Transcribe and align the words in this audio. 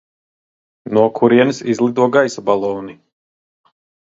No 0.97 1.03
kurienes 1.19 1.61
izlido 1.75 2.09
gaisa 2.17 2.45
baloni? 2.49 2.97